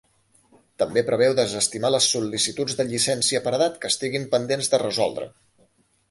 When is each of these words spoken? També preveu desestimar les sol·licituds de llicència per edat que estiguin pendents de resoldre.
També 0.83 1.01
preveu 1.09 1.33
desestimar 1.39 1.91
les 1.95 2.07
sol·licituds 2.13 2.77
de 2.79 2.85
llicència 2.93 3.41
per 3.49 3.53
edat 3.57 3.77
que 3.83 3.91
estiguin 3.95 4.25
pendents 4.33 4.71
de 4.75 4.81
resoldre. 4.85 5.29